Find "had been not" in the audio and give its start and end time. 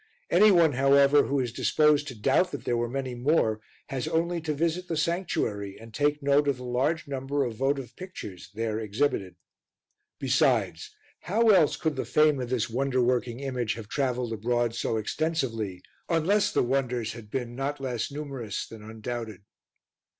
17.13-17.79